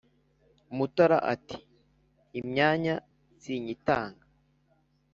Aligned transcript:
Mutara 0.75 1.17
ati: 1.33 1.57
“Imyanya 2.39 2.95
sinyitanga 3.41 4.23